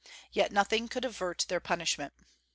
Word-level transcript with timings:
Yet 0.33 0.51
nothing 0.51 0.87
could 0.87 1.05
avert 1.05 1.45
their 1.47 1.59
punishment. 1.59 2.11